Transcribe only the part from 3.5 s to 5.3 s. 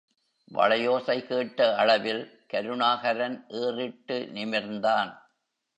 ஏறிட்டு நிமிர்ந்தான்.